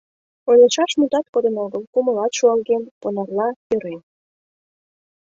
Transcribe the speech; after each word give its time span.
Ойлышаш 0.49 0.91
мутат 0.99 1.25
кодын 1.33 1.55
огыл, 1.65 1.83
кумылат 1.93 2.31
шуалген, 2.37 2.83
понарла 3.01 3.47
йӧрен. 3.69 4.01